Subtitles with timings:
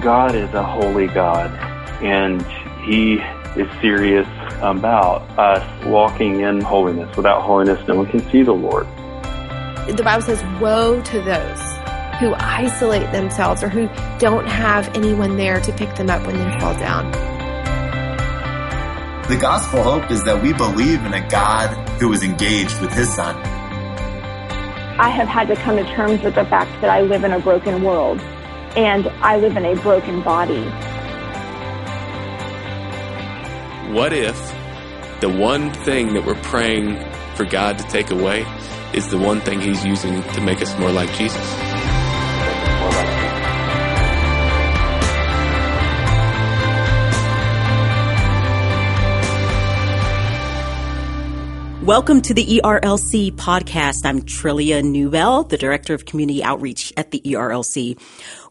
[0.00, 1.50] God is a holy God,
[2.02, 2.40] and
[2.84, 3.14] He
[3.60, 4.28] is serious
[4.60, 7.14] about us walking in holiness.
[7.16, 8.86] Without holiness, no one can see the Lord.
[9.88, 11.60] The Bible says, Woe to those
[12.20, 13.88] who isolate themselves or who
[14.18, 17.10] don't have anyone there to pick them up when they fall down.
[19.28, 21.68] The gospel hope is that we believe in a God
[22.00, 23.36] who is engaged with his son.
[25.00, 27.38] I have had to come to terms with the fact that I live in a
[27.38, 28.20] broken world
[28.76, 30.62] and I live in a broken body.
[33.92, 34.36] What if
[35.20, 36.96] the one thing that we're praying
[37.34, 38.44] for God to take away
[38.92, 41.67] is the one thing He's using to make us more like Jesus?
[51.88, 54.04] Welcome to the ERLC podcast.
[54.04, 57.98] I'm Trillia Newbell, the Director of Community Outreach at the ERLC.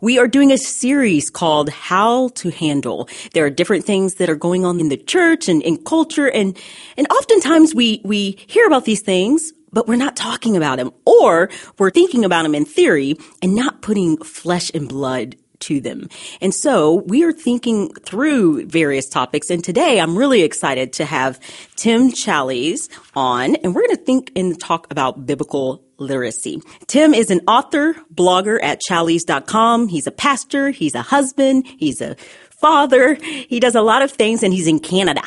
[0.02, 3.08] We are doing a series called How to Handle.
[3.34, 6.58] There are different things that are going on in the church and in culture and,
[6.98, 11.52] and oftentimes we, we hear about these things, but we're not talking about them or
[11.78, 16.10] we're thinking about them in theory and not putting flesh and blood to them.
[16.42, 19.50] And so we are thinking through various topics.
[19.50, 21.40] And today I'm really excited to have
[21.76, 26.62] Tim Challies on and we're going to think and talk about biblical literacy.
[26.88, 29.88] Tim is an author, blogger at challies.com.
[29.88, 30.70] He's a pastor.
[30.70, 31.66] He's a husband.
[31.78, 32.16] He's a
[32.50, 33.16] father.
[33.16, 35.24] He does a lot of things and he's in Canada.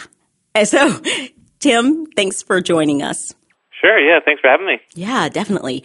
[0.55, 1.01] And so
[1.59, 3.35] Tim, thanks for joining us.
[3.81, 3.99] Sure.
[3.99, 4.21] Yeah.
[4.25, 4.81] Thanks for having me.
[4.95, 5.85] Yeah, definitely.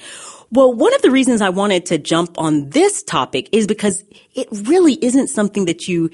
[0.56, 4.48] Well, one of the reasons I wanted to jump on this topic is because it
[4.52, 6.10] really isn't something that you,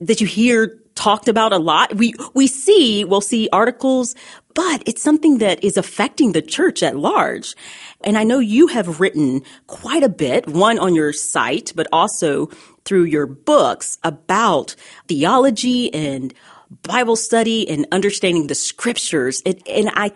[0.00, 1.94] that you hear talked about a lot.
[1.94, 4.16] We, we see, we'll see articles,
[4.52, 7.54] but it's something that is affecting the church at large.
[8.02, 12.46] And I know you have written quite a bit, one on your site, but also
[12.84, 14.74] through your books about
[15.06, 16.34] theology and
[16.82, 19.40] Bible study and understanding the scriptures.
[19.46, 20.10] It, and I,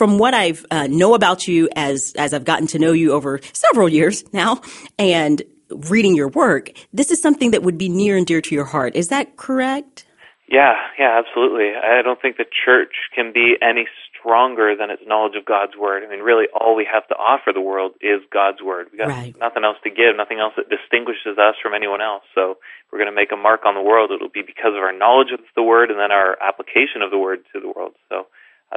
[0.00, 3.38] from what I uh, know about you as as I've gotten to know you over
[3.52, 4.62] several years now,
[4.98, 8.64] and reading your work, this is something that would be near and dear to your
[8.64, 8.96] heart.
[8.96, 10.06] Is that correct?
[10.48, 11.76] Yeah, yeah, absolutely.
[11.76, 16.02] I don't think the church can be any stronger than its knowledge of God's word.
[16.02, 18.88] I mean, really, all we have to offer the world is God's word.
[18.90, 19.36] We got right.
[19.38, 22.24] nothing else to give, nothing else that distinguishes us from anyone else.
[22.34, 24.80] So, if we're going to make a mark on the world, it'll be because of
[24.80, 27.92] our knowledge of the word and then our application of the word to the world.
[28.08, 28.24] So,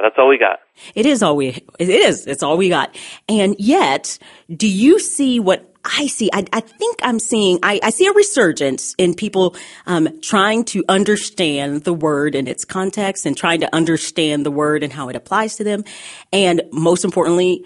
[0.02, 0.60] that's all we got.
[0.94, 2.96] It is all we, it is, it's all we got.
[3.28, 4.18] And yet,
[4.54, 6.30] do you see what I see?
[6.32, 9.54] I, I think I'm seeing, I, I, see a resurgence in people,
[9.86, 14.82] um, trying to understand the word and its context and trying to understand the word
[14.82, 15.84] and how it applies to them.
[16.32, 17.64] And most importantly,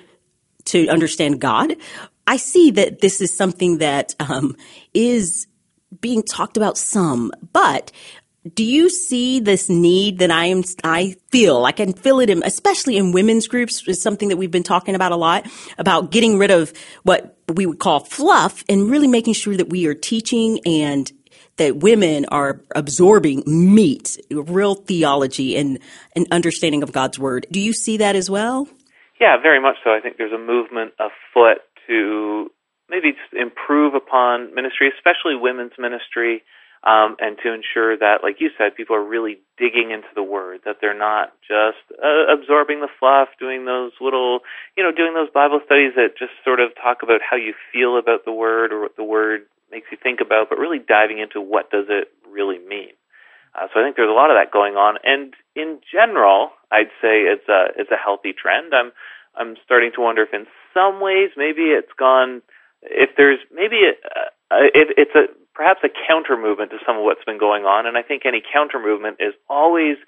[0.67, 1.77] to understand God.
[2.27, 4.57] I see that this is something that, um,
[4.93, 5.47] is
[6.01, 7.91] being talked about some, but
[8.55, 12.43] do you see this need that I am, I feel, I can feel it in,
[12.45, 15.47] especially in women's groups is something that we've been talking about a lot
[15.79, 16.73] about getting rid of
[17.03, 21.11] what we would call fluff and really making sure that we are teaching and
[21.57, 25.79] that women are absorbing meat, real theology and
[26.15, 27.47] an understanding of God's word.
[27.51, 28.69] Do you see that as well?
[29.21, 29.91] Yeah, very much so.
[29.91, 32.51] I think there's a movement afoot to
[32.89, 36.43] maybe improve upon ministry, especially women's ministry
[36.85, 40.61] um, and to ensure that, like you said, people are really digging into the word,
[40.65, 44.41] that they're not just uh, absorbing the fluff, doing those little,
[44.77, 47.99] you know, doing those Bible studies that just sort of talk about how you feel
[47.99, 51.41] about the word or what the word makes you think about, but really diving into
[51.41, 52.95] what does it really mean.
[53.55, 56.93] Uh, so I think there's a lot of that going on, and in general, I'd
[57.01, 58.75] say it's a it's a healthy trend.
[58.75, 58.93] I'm
[59.35, 62.43] I'm starting to wonder if in some ways maybe it's gone.
[62.83, 67.03] If there's maybe a, uh, if it's a perhaps a counter movement to some of
[67.03, 67.85] what's been going on.
[67.85, 69.99] And I think any counter movement is always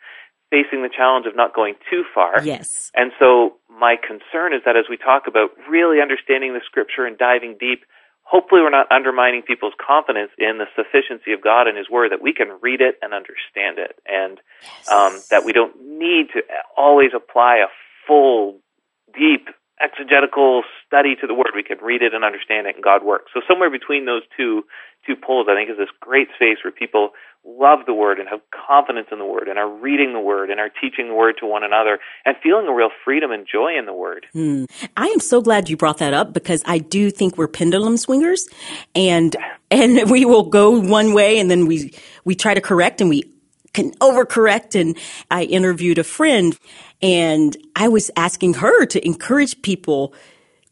[0.49, 2.41] facing the challenge of not going too far.
[2.43, 2.91] Yes.
[2.95, 7.19] And so my concern is that as we talk about really understanding the scripture and
[7.19, 7.83] diving deep,
[8.23, 12.23] hopefully we're not undermining people's confidence in the sufficiency of God and His Word, that
[12.23, 14.89] we can read it and understand it, and yes.
[14.89, 16.43] um, that we don't need to
[16.77, 17.67] always apply a
[18.07, 18.59] full,
[19.13, 19.51] deep
[19.83, 21.53] exegetical study to the Word.
[21.55, 23.31] We can read it and understand it, and God works.
[23.33, 24.65] So somewhere between those two
[25.07, 27.11] two poles, I think, is this great space where people
[27.47, 30.59] love the Word and have confidence in the Word and are reading the Word and
[30.59, 33.87] are teaching the Word to one another and feeling a real freedom and joy in
[33.87, 34.27] the Word.
[34.33, 34.65] Hmm.
[34.97, 38.49] I am so glad you brought that up because I do think we're pendulum swingers,
[38.95, 39.35] and
[39.71, 41.95] and we will go one way and then we
[42.25, 43.33] we try to correct and we
[43.73, 44.79] can overcorrect.
[44.79, 44.99] And
[45.31, 46.59] I interviewed a friend
[47.01, 50.13] and I was asking her to encourage people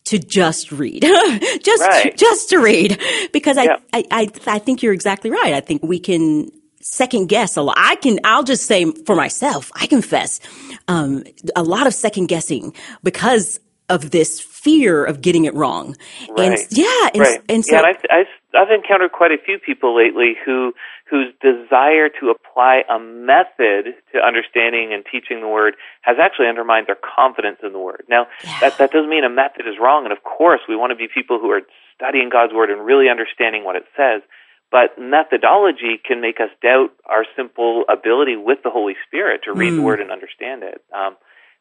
[0.08, 1.02] to just read,
[1.62, 2.16] just Right.
[2.16, 3.00] just to read,
[3.32, 3.76] because I, Yeah.
[3.92, 5.54] I I I think you're exactly right.
[5.54, 6.50] I think we can
[6.80, 7.76] second guess a lot.
[7.78, 8.18] I can.
[8.24, 10.40] I'll just say for myself, I confess
[10.88, 11.24] um,
[11.56, 13.60] a lot of second guessing because
[13.90, 15.96] of this fear of getting it wrong.
[16.36, 16.66] And Right.
[16.70, 17.40] yeah, and, right.
[17.48, 18.26] and so yeah, and I've, I've
[18.68, 20.72] I've encountered quite a few people lately who
[21.10, 26.86] whose desire to apply a method to understanding and teaching the word has actually undermined
[26.86, 28.04] their confidence in the word.
[28.08, 28.26] Now,
[28.60, 31.08] that that doesn't mean a method is wrong, and of course, we want to be
[31.08, 31.62] people who are
[31.94, 34.22] studying God's word and really understanding what it says.
[34.70, 39.72] But methodology can make us doubt our simple ability with the Holy Spirit to read
[39.72, 40.84] the word and understand it.
[40.92, 41.16] Um,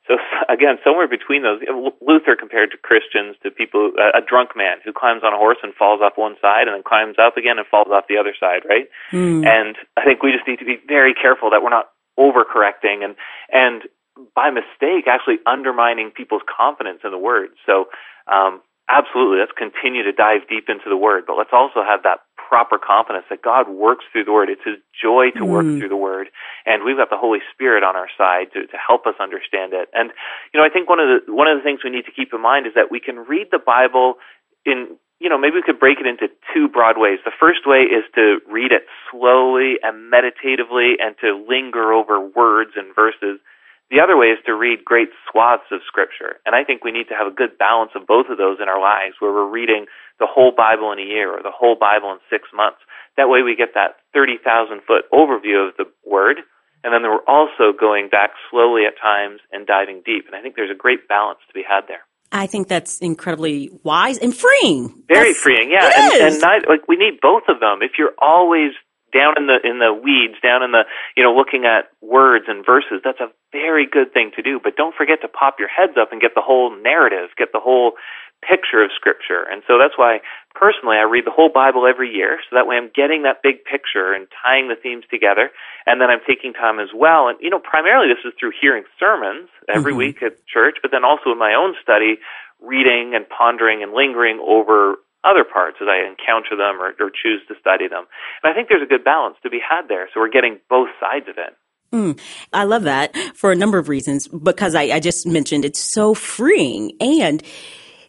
[0.08, 0.16] so
[0.50, 1.62] again, somewhere between those,
[2.02, 5.74] Luther compared to Christians to people, a, drunk man who climbs on a horse and
[5.74, 8.64] falls off one side and then climbs up again and falls off the other side,
[8.68, 8.88] right?
[9.46, 13.16] And I think we just need to be very careful that we're not overcorrecting and
[13.54, 13.84] and
[14.36, 17.50] by mistake actually undermining people's confidence in the word.
[17.66, 17.86] So
[18.26, 22.26] um, absolutely, let's continue to dive deep into the word, but let's also have that
[22.48, 24.50] proper confidence that God works through the word.
[24.50, 25.80] It's His joy to work mm.
[25.80, 26.30] through the word,
[26.66, 29.90] and we've got the Holy Spirit on our side to, to help us understand it.
[29.94, 30.12] And
[30.54, 32.34] you know, I think one of the one of the things we need to keep
[32.34, 34.16] in mind is that we can read the Bible
[34.66, 37.18] in you know, maybe we could break it into two broad ways.
[37.26, 42.72] The first way is to read it slowly and meditatively and to linger over words
[42.76, 43.42] and verses.
[43.90, 46.44] The other way is to read great swaths of scripture.
[46.46, 48.68] And I think we need to have a good balance of both of those in
[48.68, 49.86] our lives where we're reading
[50.20, 52.84] the whole Bible in a year or the whole Bible in six months.
[53.16, 56.44] That way we get that 30,000 foot overview of the word.
[56.84, 60.28] And then we're also going back slowly at times and diving deep.
[60.28, 62.04] And I think there's a great balance to be had there.
[62.32, 65.04] I think that's incredibly wise and freeing.
[65.08, 65.90] Very That's- freeing, yeah.
[65.96, 67.80] And, and neither, like we need both of them.
[67.82, 68.72] If you're always
[69.18, 70.86] down in the in the weeds, down in the
[71.18, 74.60] you know looking at words and verses, that's a very good thing to do.
[74.62, 77.60] But don't forget to pop your heads up and get the whole narrative, get the
[77.60, 77.98] whole
[78.46, 79.50] picture of Scripture.
[79.50, 80.22] And so that's why
[80.54, 83.66] personally I read the whole Bible every year, so that way I'm getting that big
[83.66, 85.50] picture and tying the themes together.
[85.90, 87.28] And then I'm taking time as well.
[87.28, 90.14] And you know, primarily this is through hearing sermons every mm-hmm.
[90.14, 92.22] week at church, but then also in my own study,
[92.62, 97.42] reading and pondering and lingering over other parts as I encounter them or, or choose
[97.48, 98.06] to study them.
[98.44, 100.10] And I think there's a good balance to be had there.
[100.14, 101.56] So we're getting both sides of it.
[101.94, 102.20] Mm,
[102.52, 106.14] I love that for a number of reasons because I, I just mentioned it's so
[106.14, 107.42] freeing and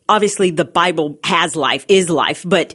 [0.08, 2.74] obviously the Bible has life, is life, but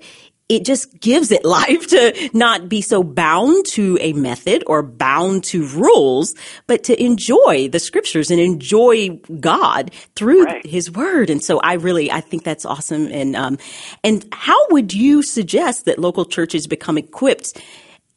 [0.49, 5.43] it just gives it life to not be so bound to a method or bound
[5.45, 6.35] to rules,
[6.67, 9.09] but to enjoy the scriptures and enjoy
[9.39, 10.65] God through Right.
[10.65, 11.29] his word.
[11.29, 13.07] And so I really, I think that's awesome.
[13.07, 13.57] And, um,
[14.03, 17.59] and how would you suggest that local churches become equipped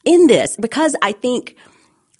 [0.04, 0.56] in this?
[0.56, 1.56] Because I think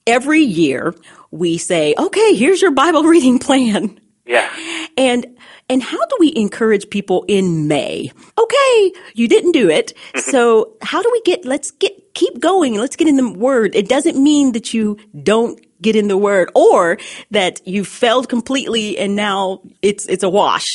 [0.07, 0.95] every year
[1.33, 3.99] we say, okay, here's your Bible reading plan.
[4.27, 4.51] Yeah.
[4.97, 5.27] And
[5.69, 8.11] and how do we encourage people in May?
[8.39, 9.93] Okay, you didn't do it.
[10.27, 12.75] So how do we get let's get keep going.
[12.75, 13.75] Let's get in the word.
[13.75, 16.99] It doesn't mean that you don't get in the word or
[17.31, 20.67] that you failed completely and now it's it's a wash.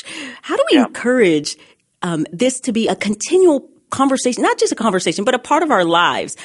[0.42, 0.86] How do we Yeah.
[0.86, 1.58] encourage
[2.04, 5.70] um, this to be a continual conversation, not just a conversation, but a part of
[5.72, 6.38] our lives.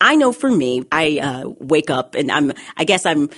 [0.00, 3.30] I know for me, I uh, wake up and I'm, I guess I'm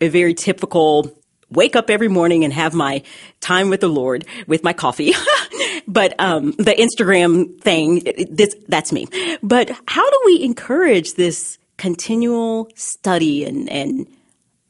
[0.00, 1.10] a very typical
[1.50, 3.02] wake up every morning and have my
[3.40, 5.12] time with the Lord with my coffee.
[5.88, 9.06] but um, the Instagram thing, this that's me.
[9.42, 14.06] But how do we encourage this continual study and, and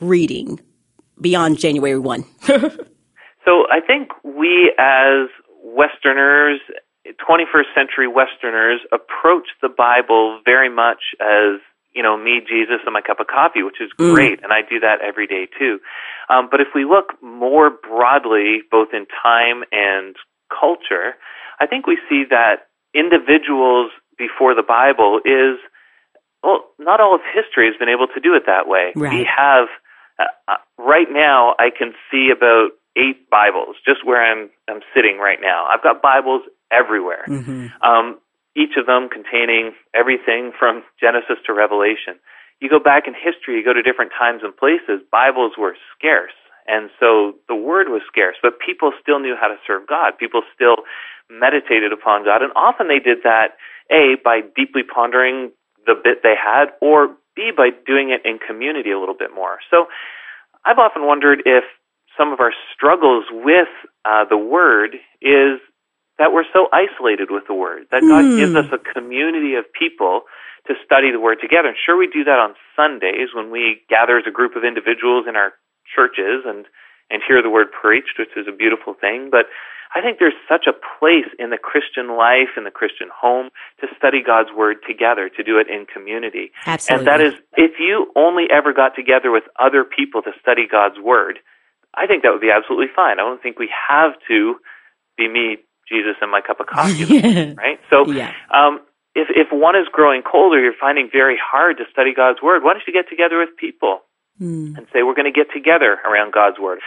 [0.01, 0.61] reading
[1.21, 2.25] beyond January 1?
[3.49, 5.29] So I think we as
[5.65, 6.61] Westerners,
[7.07, 11.61] 21st century Westerners, approach the Bible very much as
[11.95, 14.79] you know me, Jesus, and my cup of coffee, which is great, and I do
[14.81, 15.81] that every day too.
[16.31, 20.17] Um, but if we look more broadly, both in time and
[20.49, 21.15] culture,
[21.61, 25.59] I think we see that individuals before the Bible is
[26.43, 28.93] well, not all of history has been able to do it that way.
[28.95, 29.13] Right.
[29.13, 29.67] We have
[30.19, 31.55] uh, uh, right now.
[31.59, 35.67] I can see about eight Bibles just where I'm I'm sitting right now.
[35.71, 37.25] I've got Bibles everywhere.
[37.83, 38.19] Um,
[38.57, 42.19] each of them containing everything from Genesis to Revelation.
[42.61, 45.01] You go back in history, you go to different times and places.
[45.13, 46.35] Bibles were scarce,
[46.67, 50.19] and so the word was scarce, but people still knew how to serve God.
[50.19, 50.83] People still
[51.31, 53.55] meditated upon God, and often they did that
[53.91, 55.53] a by deeply pondering
[55.87, 59.59] the bit they had, or b by doing it in community a little bit more.
[59.71, 59.87] So
[60.65, 61.65] I've often wondered if
[62.19, 63.69] some of our struggles with
[64.05, 65.61] uh, the word is
[66.19, 68.37] that we're so isolated with the word that God hmm.
[68.37, 70.23] gives us a community of people
[70.67, 71.69] to study the word together.
[71.69, 75.27] And sure, we do that on Sundays when we gather as a group of individuals
[75.29, 75.55] in our
[75.87, 76.67] churches and
[77.11, 79.31] and hear the word preached, which is a beautiful thing.
[79.33, 79.47] But
[79.95, 83.49] I think there's such a place in the Christian life, in the Christian home,
[83.81, 86.53] to study God's Word together, to do it in community.
[86.67, 86.99] Absolutely.
[86.99, 91.01] And that is, if you only ever got together with other people to study God's
[91.01, 91.39] Word,
[91.97, 93.19] I think that would be absolutely fine.
[93.19, 94.57] I don't think we have to
[95.17, 95.57] be me,
[95.89, 97.05] Jesus, and my cup of coffee,
[97.57, 97.81] right?
[97.91, 98.33] So, Yeah.
[98.51, 98.81] um,
[99.15, 102.63] if if one is growing colder, you're finding very hard to study God's Word.
[102.63, 104.03] Why don't you get together with people
[104.77, 106.79] and say we're going to get together around God's Word?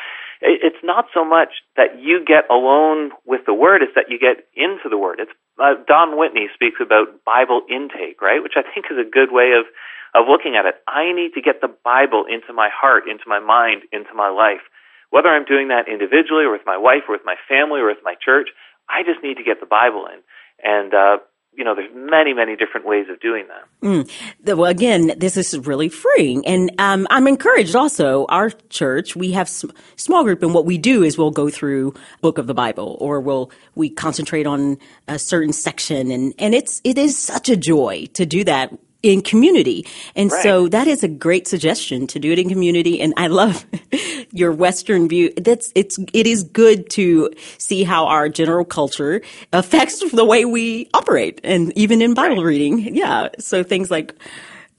[0.41, 4.17] It- It's not so much that you get alone with the Word; it's that you
[4.17, 5.19] get into the Word.
[5.19, 8.41] It's uh, Don Whitney speaks about Bible intake, right?
[8.41, 9.65] Which I think is a good way of
[10.13, 10.75] of looking at it.
[10.87, 14.61] I need to get the Bible into my heart, into my mind, into my life.
[15.09, 18.03] Whether I'm doing that individually or with my wife or with my family or with
[18.03, 18.49] my church,
[18.89, 20.19] I just need to get the Bible in.
[20.63, 21.17] And uh,
[21.53, 24.07] you know, there's many, many different ways of doing that.
[24.43, 27.75] The- Well, again, this is really freeing, and um, I'm encouraged.
[27.75, 29.65] Also, our church we have s-
[29.97, 33.19] small group, and what we do is we'll go through book of the Bible, or
[33.19, 34.77] we'll we concentrate on
[35.09, 38.71] a certain section, and and it's it is such a joy to do that
[39.03, 43.01] in community, and so that is a great suggestion to do it in community.
[43.01, 43.65] And I love
[44.31, 45.33] your Western view.
[45.37, 49.21] That's it's it is good to see how our general culture
[49.53, 53.29] affects the way we operate, and even in Bible reading, yeah.
[53.39, 54.15] So things like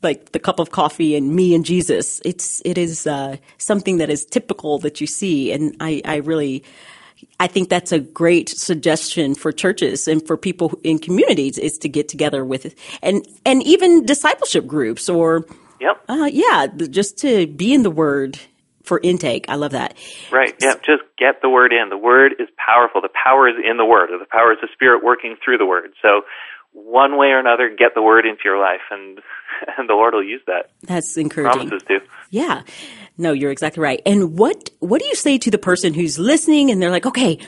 [0.03, 2.21] like the cup of coffee and me and Jesus.
[2.25, 6.65] It's it is uh, something that is typical that you see, and I I really.
[7.41, 11.89] I think that's a great suggestion for churches and for people in communities is to
[11.89, 15.47] get together with and and even discipleship groups or
[15.81, 16.05] Yep.
[16.09, 18.39] uh, yeah, just to be in the Word
[18.85, 19.47] for intake.
[19.49, 19.97] I love that.
[20.31, 20.55] Right.
[20.61, 20.75] Yeah.
[20.85, 21.89] Just get the word in.
[21.89, 23.01] The word is powerful.
[23.01, 25.67] The power is in the word, or the power is the spirit working through the
[25.67, 25.93] word.
[26.03, 26.23] So,
[26.73, 29.21] one way or another, get the word into your life, and
[29.79, 30.71] and the Lord will use that.
[30.83, 31.69] That's encouraging.
[31.69, 32.01] Promises to.
[32.31, 32.63] Yeah.
[33.19, 34.01] No, you're exactly right.
[34.07, 37.39] And what what do you say to the person who's listening and they're like, okay,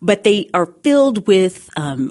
[0.00, 2.10] but they are filled with um,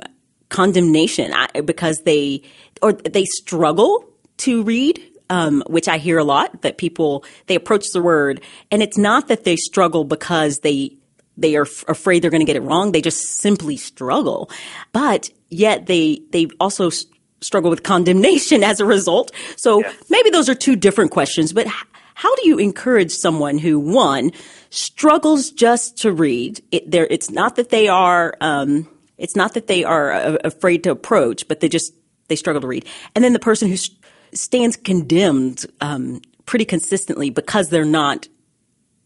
[0.49, 1.33] condemnation
[1.65, 2.43] because they
[2.81, 4.05] or they struggle
[4.37, 8.81] to read, um, which I hear a lot that people they approach the word, and
[8.83, 10.98] it's not that they struggle because they
[11.41, 12.91] they are f- afraid they're going to get it wrong.
[12.91, 14.49] They just simply struggle,
[14.91, 17.05] but yet they they also s-
[17.41, 19.31] struggle with condemnation as a result.
[19.55, 21.53] So maybe those are two different questions.
[21.53, 21.73] But h-
[22.15, 24.31] how do you encourage someone who one
[24.69, 26.61] struggles just to read?
[26.71, 28.35] It, there, it's not that they are.
[28.41, 31.93] Um, it's not that they are uh, afraid to approach, but they just
[32.27, 32.85] they struggle to read.
[33.15, 33.89] And then the person who s-
[34.33, 38.27] stands condemned um, pretty consistently because they're not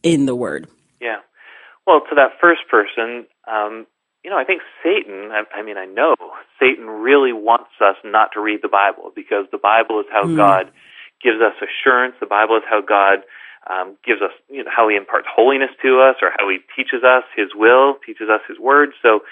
[0.01, 0.67] in the word.
[1.01, 1.17] Yeah.
[1.85, 3.85] Well, to that first person, um,
[4.23, 6.15] you know, I think Satan, I, I mean, I know
[6.59, 10.71] Satan really wants us not to read the Bible because the Bible is how God
[11.21, 12.15] gives us assurance.
[12.19, 13.27] The Bible is how God
[13.67, 17.03] um, gives us, you know, how He imparts holiness to us or how He teaches
[17.03, 18.95] us His will, teaches us His word.
[19.01, 19.27] So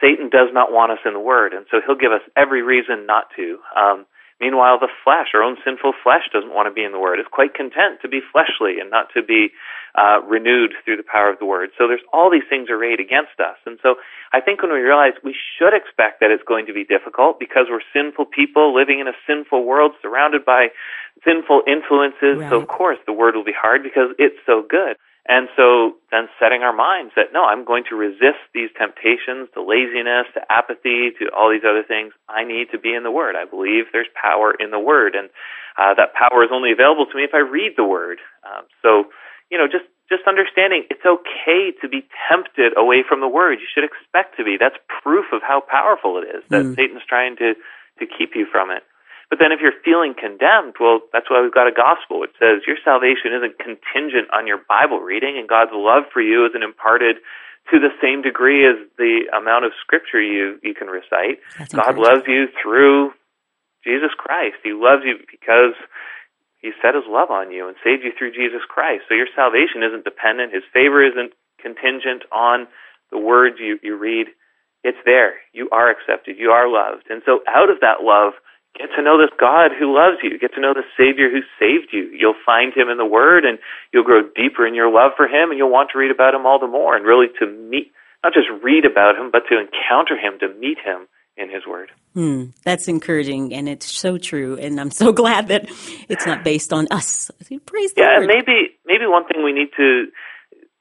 [0.00, 3.06] Satan does not want us in the Word, and so he'll give us every reason
[3.06, 3.58] not to.
[3.72, 4.06] Um,
[4.40, 7.18] meanwhile, the flesh, our own sinful flesh, doesn't want to be in the Word.
[7.18, 9.50] It's quite content to be fleshly and not to be
[9.96, 11.70] uh, renewed through the power of the Word.
[11.78, 13.96] So there's all these things arrayed against us, and so
[14.32, 17.66] I think when we realize we should expect that it's going to be difficult because
[17.70, 20.68] we're sinful people living in a sinful world, surrounded by
[21.24, 22.40] sinful influences.
[22.50, 24.96] So of course the Word will be hard because it's so good.
[25.28, 29.62] And so then setting our minds that no, I'm going to resist these temptations to
[29.62, 32.14] laziness, to apathy, to all these other things.
[32.28, 33.34] I need to be in the Word.
[33.34, 35.28] I believe there's power in the Word, and
[35.76, 38.18] uh, that power is only available to me if I read the Word.
[38.46, 39.10] Um, so,
[39.50, 43.58] you know, just just understanding it's okay to be tempted away from the Word.
[43.58, 44.56] You should expect to be.
[44.58, 47.54] That's proof of how powerful it is that Satan's trying to
[47.98, 48.84] to keep you from it.
[49.28, 52.20] But then if you're feeling condemned, well, that's why we've got a gospel.
[52.20, 56.46] which says your salvation isn't contingent on your Bible reading, and God's love for you
[56.46, 57.18] isn't imparted
[57.70, 61.42] to the same degree as the amount of scripture you, you can recite.
[61.74, 63.10] God loves you through
[63.82, 64.62] Jesus Christ.
[64.62, 65.74] He loves you because
[66.62, 69.04] he set his love on you and saved you through Jesus Christ.
[69.08, 70.54] So your salvation isn't dependent.
[70.54, 72.66] His favor isn't contingent on
[73.10, 74.28] the words you, you read.
[74.84, 75.34] It's there.
[75.52, 76.38] You are accepted.
[76.38, 77.10] You are loved.
[77.10, 78.34] And so out of that love,
[78.78, 80.38] get to know this God who loves you.
[80.38, 82.08] Get to know the Savior who saved you.
[82.12, 83.58] You'll find him in the Word and
[83.92, 86.46] you'll grow deeper in your love for him and you'll want to read about him
[86.46, 87.92] all the more and really to meet,
[88.22, 91.06] not just read about him, but to encounter him, to meet him
[91.36, 91.90] in his Word.
[92.14, 94.56] Hmm, that's encouraging, and it's so true.
[94.56, 95.68] And I'm so glad that
[96.08, 97.30] it's not based on us.
[97.66, 98.22] Praise the Yeah, Lord.
[98.22, 100.06] and maybe maybe one thing we need to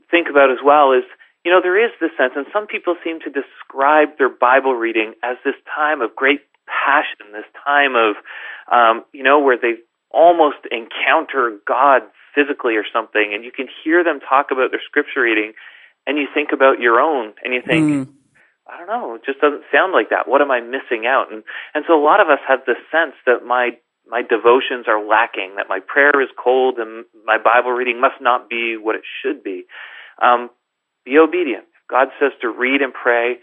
[0.10, 1.04] think about as well is
[1.44, 5.14] you know there is this sense, and some people seem to describe their Bible reading
[5.24, 8.16] as this time of great passion, this time of
[8.72, 9.76] um, you know where they
[10.12, 12.04] almost encounter God
[12.34, 15.54] physically or something, and you can hear them talk about their scripture reading,
[16.08, 18.10] and you think about your own, and you think.
[18.68, 20.28] I don't know, it just doesn't sound like that.
[20.28, 21.32] What am I missing out?
[21.32, 21.44] And
[21.76, 25.54] and so a lot of us have this sense that my my devotions are lacking,
[25.58, 29.44] that my prayer is cold, and my Bible reading must not be what it should
[29.44, 29.66] be.
[30.22, 30.50] Um,
[31.04, 31.66] be obedient.
[31.90, 33.38] God says to read and pray,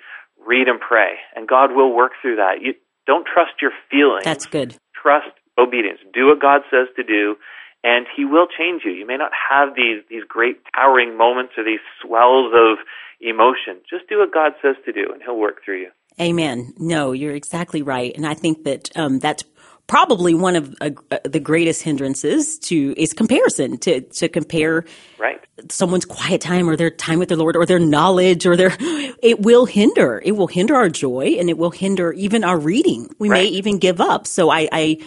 [0.45, 2.61] read and pray, and God will work through that.
[2.61, 2.75] You
[3.07, 4.25] don't trust your feelings.
[4.25, 4.77] That's good.
[4.95, 5.99] Trust obedience.
[6.15, 7.37] Do what God says to do,
[7.85, 8.93] and He will change you.
[8.93, 12.79] You may not have these these great towering moments or these swells of
[13.21, 13.81] emotion.
[13.89, 15.91] Just do what God says to do, and He'll work through you.
[16.21, 16.75] Amen.
[16.79, 19.45] No, you're exactly right, and I think that um, that's
[19.87, 20.91] probably one of uh,
[21.25, 24.85] the greatest hindrances to is comparison to to compare
[25.19, 25.45] right.
[25.71, 28.75] someone's quiet time or their time with the lord or their knowledge or their
[29.23, 33.09] it will hinder it will hinder our joy and it will hinder even our reading.
[33.19, 33.45] We right.
[33.45, 34.27] may even give up.
[34.27, 34.99] So i i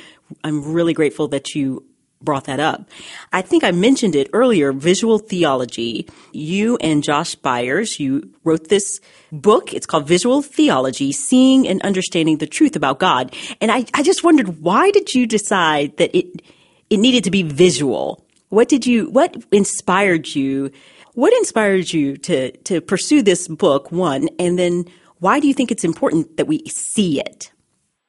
[0.43, 1.83] i'm really grateful that you
[2.21, 2.89] brought that up.
[3.31, 6.07] I think I mentioned it earlier, visual theology.
[6.31, 8.99] You and Josh Byers, you wrote this
[9.31, 9.73] book.
[9.73, 13.35] It's called Visual Theology, Seeing and Understanding the Truth About God.
[13.61, 16.41] And I, I just wondered, why did you decide that it,
[16.89, 18.25] it needed to be visual?
[18.49, 20.71] What did you, what inspired you?
[21.13, 24.29] What inspired you to, to pursue this book, one?
[24.39, 24.85] And then
[25.19, 27.51] why do you think it's important that we see it?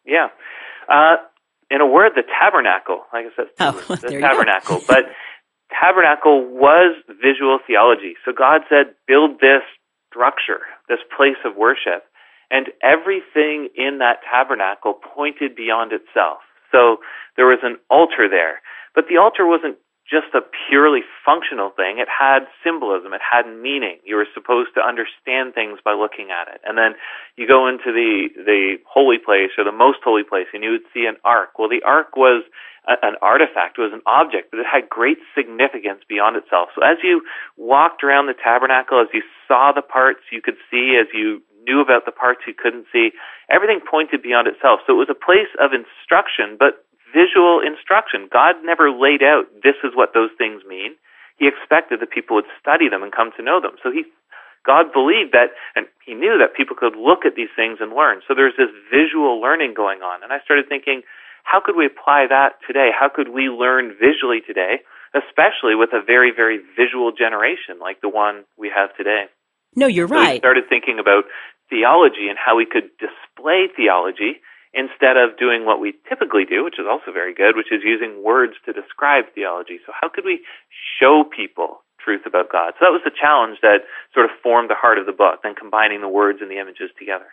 [0.05, 0.29] Yeah.
[0.89, 1.17] Uh,
[1.71, 3.03] in a word, the tabernacle.
[3.13, 4.81] Like I said, oh, the tabernacle.
[4.87, 5.07] but
[5.71, 8.15] tabernacle was visual theology.
[8.25, 9.63] So God said, build this
[10.11, 12.05] structure, this place of worship.
[12.51, 16.39] And everything in that tabernacle pointed beyond itself.
[16.71, 16.99] So
[17.37, 18.63] there was an altar there.
[18.95, 21.99] But the altar wasn't just a purely functional thing.
[21.99, 23.13] It had symbolism.
[23.13, 23.99] It had meaning.
[24.07, 26.63] You were supposed to understand things by looking at it.
[26.63, 26.95] And then
[27.35, 30.87] you go into the, the holy place or the most holy place and you would
[30.95, 31.59] see an ark.
[31.59, 32.47] Well, the ark was
[32.87, 36.71] a, an artifact, it was an object, but it had great significance beyond itself.
[36.79, 37.27] So as you
[37.59, 41.83] walked around the tabernacle, as you saw the parts you could see, as you knew
[41.83, 43.11] about the parts you couldn't see,
[43.51, 44.87] everything pointed beyond itself.
[44.87, 46.86] So it was a place of instruction, but
[47.17, 48.29] visual instruction.
[48.29, 51.01] God never laid out, this is what those things mean.
[51.41, 53.81] He expected that people would study them and come to know them.
[53.83, 54.05] So he,
[54.69, 58.21] God believed that, and he knew that people could look at these things and learn.
[58.29, 60.23] So there's this visual learning going on.
[60.23, 61.01] And I started thinking,
[61.45, 62.91] how could we apply that today?
[62.93, 64.83] How could we learn visually today,
[65.15, 69.31] especially with a very, very visual generation like the one we have today?
[69.77, 70.41] No, you're so right.
[70.41, 71.25] We started thinking about
[71.71, 74.41] theology and how we could display theology
[74.77, 78.23] instead of doing what we typically do, which is also very good, which is using
[78.23, 79.81] words to describe theology.
[79.87, 80.45] So how could we
[81.01, 82.75] show people truth about God?
[82.79, 85.55] So that was the challenge that sort of formed the heart of the book, then
[85.55, 87.33] combining the words and the images together.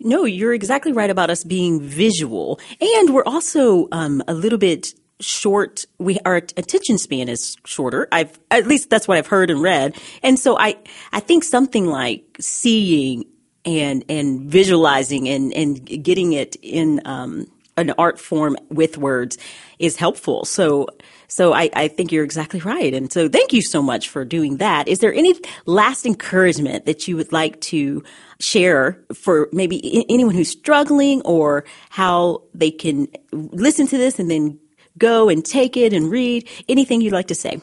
[0.00, 2.58] No, you're exactly right about us being visual.
[2.80, 4.88] And we're also um, a little bit
[5.20, 9.60] short we our attention span is shorter i've at least that's what i've heard and
[9.60, 10.76] read and so i
[11.12, 13.24] i think something like seeing
[13.68, 19.38] and and visualizing and and getting it in um, an art form with words
[19.78, 20.44] is helpful.
[20.44, 20.88] So
[21.28, 22.94] so I, I think you're exactly right.
[22.94, 24.88] And so thank you so much for doing that.
[24.88, 28.02] Is there any last encouragement that you would like to
[28.40, 34.58] share for maybe anyone who's struggling or how they can listen to this and then
[34.96, 36.48] go and take it and read?
[36.68, 37.60] Anything you'd like to say?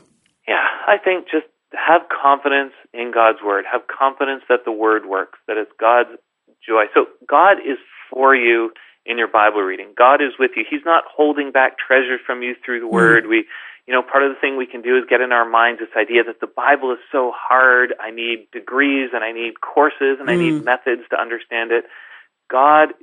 [0.47, 1.47] Yeah, I think just
[1.85, 3.65] have confidence in God's word.
[3.71, 6.17] Have confidence that the word works, that it's God's
[6.65, 6.85] joy.
[6.93, 7.77] So God is
[8.11, 8.71] for you
[9.05, 9.93] in your Bible reading.
[9.95, 10.65] God is with you.
[10.67, 13.25] He's not holding back treasure from you through the word.
[13.25, 13.29] Mm.
[13.29, 13.45] We
[13.87, 15.93] you know, part of the thing we can do is get in our minds this
[15.95, 17.93] idea that the Bible is so hard.
[18.01, 20.29] I need degrees and I need courses and.
[20.29, 20.65] I need mm.
[20.65, 21.85] methods to understand it.
[22.49, 22.97] God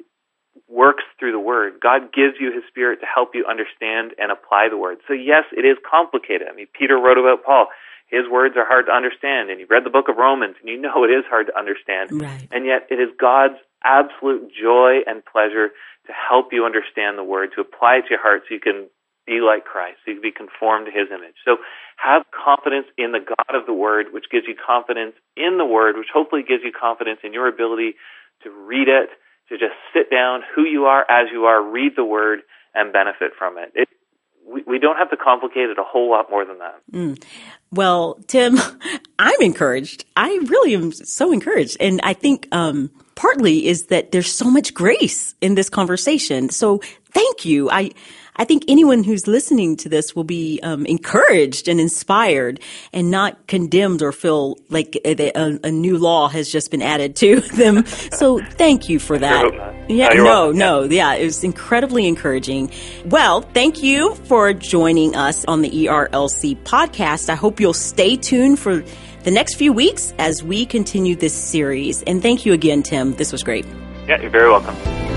[0.69, 1.75] works through the Word.
[1.81, 4.99] God gives you His Spirit to help you understand and apply the Word.
[5.07, 6.49] So yes, it is complicated.
[6.51, 7.67] I mean, Peter wrote about Paul
[8.13, 9.49] his words are hard to understand.
[9.49, 12.13] And you've read the book of Romans and you know it is hard to understand.
[12.13, 12.47] Right.
[12.53, 15.73] And yet it is God's absolute joy and pleasure
[16.07, 18.87] to help you understand the word, to apply it to your heart so you can
[19.27, 21.41] be like Christ, so you can be conformed to his image.
[21.45, 21.57] So
[21.97, 25.97] have confidence in the God of the word, which gives you confidence in the word,
[25.97, 27.95] which hopefully gives you confidence in your ability
[28.43, 29.09] to read it,
[29.49, 32.41] to just sit down who you are as you are, read the word,
[32.75, 33.71] and benefit from it.
[33.75, 33.89] it
[34.47, 36.81] we, we don't have to complicate it a whole lot more than that.
[36.93, 37.23] Mm.
[37.71, 38.59] Well, Tim,
[39.19, 40.05] I'm encouraged.
[40.17, 41.77] I really am so encouraged.
[41.81, 46.51] And I think um, partly is that there's so much grace in this conversation.
[46.51, 46.81] So
[47.13, 47.71] thank you.
[47.71, 47.91] I
[48.37, 52.61] I think anyone who's listening to this will be um, encouraged and inspired
[52.93, 57.15] and not condemned or feel like a, a, a, new law has just been added
[57.17, 57.85] to them.
[57.85, 59.75] So thank you for that.
[59.89, 62.71] Yeah, no, no, yeah, it was incredibly encouraging.
[63.05, 67.29] Well, thank you for joining us on the ERLC podcast.
[67.29, 68.83] I hope you'll stay tuned for
[69.25, 72.03] the next few weeks as we continue this series.
[72.05, 73.15] And thank you again, Tim.
[73.15, 73.67] This was great.
[74.09, 75.12] Yeah, you're very welcome.